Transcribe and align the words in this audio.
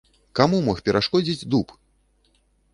Каму 0.39 0.61
мог 0.69 0.81
перашкодзіць 0.87 1.47
дуб? 1.55 1.77